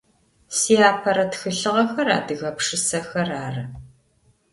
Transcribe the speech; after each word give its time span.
Siapere 0.59 1.25
txılhığexer 1.31 2.07
adıge 2.17 2.51
pşşısexer 2.57 3.29
arı. 3.45 3.65